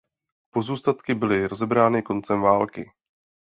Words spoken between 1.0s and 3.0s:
byly rozebrány koncem války.